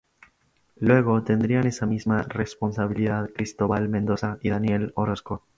Luego 0.77 1.23
tendrían 1.23 1.67
esa 1.67 1.85
misma 1.85 2.23
responsabilidad 2.23 3.29
Cristóbal 3.35 3.87
Mendoza 3.87 4.39
y 4.41 4.49
Daniel 4.49 4.93
Orozco. 4.95 5.43